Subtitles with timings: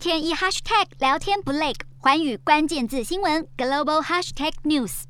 [0.00, 5.02] 天一 hashtag 聊天不累，寰宇关键字新闻 global hashtag news。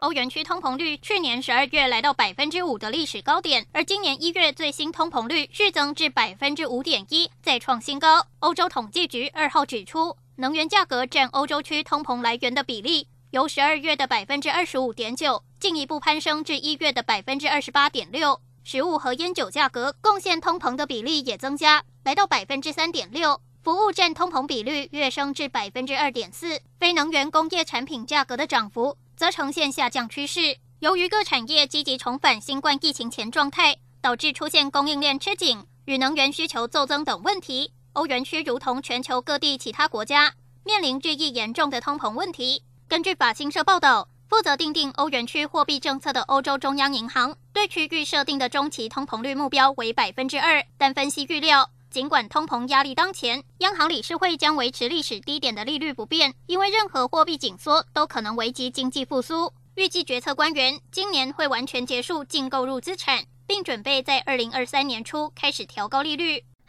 [0.00, 8.26] 欧元区通膨率去年十二月来到百分之五的历史高点，而今年一月最新通膨率续增至百分之五点一，再创新高。
[8.40, 18.40] 欧洲统计局二号指出，能源价格占欧洲区通膨来源的比例，由十二月的百分之二十五点九进一步攀升至一月的百分之二十八点六。
[18.64, 23.40] 食物和烟酒价格贡献通膨的比例也增加，来到百分之三点六。
[23.62, 26.60] 服务占通膨比率跃升至百分之二点四。
[26.80, 30.58] 非能源工业产品价格的涨幅则呈现下降趋势。
[30.80, 37.72] 由于各产业积极重返新冠疫情前状态，导致出现供应链吃紧与能源需求骤增等问题。
[37.92, 40.34] 欧元区如同全球各地其他国家，
[40.64, 42.64] 面临日益严重的通膨问题。
[42.88, 59.52] 根据法新社报道，负责定定欧元区货币政策的欧洲中央银行对区域设定的中期通膨率目标为百分之二，但分析预料，尽管通膨压力当前，央行理事会将维持历史低点的利率不变，因为任何货币紧缩都可能危及经济复苏。
[59.74, 66.42] 预计决策官员今年会完全结束净购入资产，并准备在二零二三年初开始调高利率。